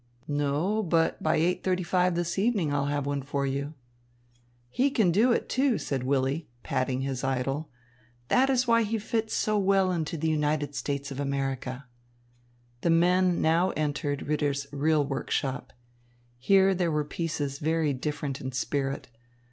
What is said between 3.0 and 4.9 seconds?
one for you." "He